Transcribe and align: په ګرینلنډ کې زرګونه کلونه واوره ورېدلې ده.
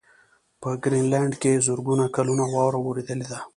په 0.61 0.69
ګرینلنډ 0.83 1.33
کې 1.41 1.63
زرګونه 1.67 2.05
کلونه 2.15 2.43
واوره 2.53 2.79
ورېدلې 2.81 3.25
ده. 3.31 3.39